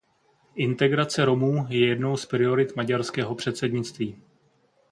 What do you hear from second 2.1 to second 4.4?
z priorit maďarského předsednictví.